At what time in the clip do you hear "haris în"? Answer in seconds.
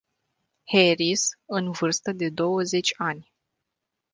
0.65-1.71